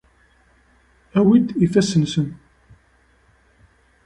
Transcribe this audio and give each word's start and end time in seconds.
Awi-d 1.17 1.47
ifassen-nsen. 1.65 2.27